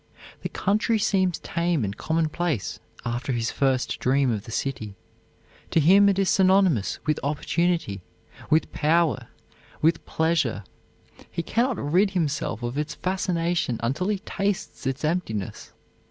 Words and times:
The 0.41 0.49
country 0.49 0.97
seems 0.97 1.37
tame 1.37 1.85
and 1.85 1.95
commonplace 1.95 2.79
after 3.05 3.33
his 3.33 3.51
first 3.51 3.99
dream 3.99 4.31
of 4.31 4.45
the 4.45 4.51
city. 4.51 4.95
To 5.69 5.79
him 5.79 6.09
it 6.09 6.17
is 6.17 6.27
synonymous 6.27 6.97
with 7.05 7.19
opportunity, 7.21 8.01
with 8.49 8.71
power, 8.73 9.27
with 9.79 10.03
pleasure. 10.07 10.63
He 11.29 11.43
can 11.43 11.65
not 11.65 11.91
rid 11.91 12.09
himself 12.09 12.63
of 12.63 12.79
its 12.79 12.95
fascination 12.95 13.79
until 13.83 14.07
he 14.07 14.17
tastes 14.17 14.87
its 14.87 15.05
emptiness. 15.05 15.71